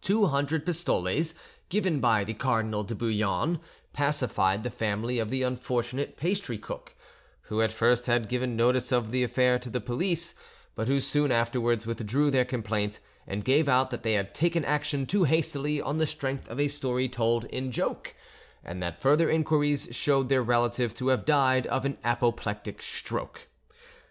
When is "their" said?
12.30-12.46, 20.30-20.42